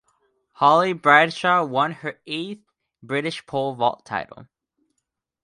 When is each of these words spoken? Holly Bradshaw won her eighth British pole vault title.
Holly 0.53 0.93
Bradshaw 0.93 1.63
won 1.63 1.91
her 1.91 2.19
eighth 2.25 2.63
British 3.03 3.45
pole 3.45 3.75
vault 3.75 4.03
title. 4.03 4.47